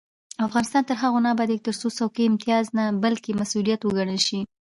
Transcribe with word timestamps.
افغانستان 0.47 0.83
تر 0.89 0.95
هغو 1.03 1.19
نه 1.25 1.29
ابادیږي، 1.33 1.63
ترڅو 1.67 1.87
څوکۍ 1.97 2.23
امتیاز 2.27 2.65
نه 2.77 2.85
بلکې 3.03 3.31
مسؤلیت 3.41 3.81
وګڼل 3.83 4.19
شي. 4.27 4.39